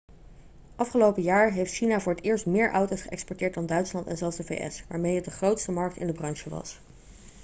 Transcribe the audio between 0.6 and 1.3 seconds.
afgelopen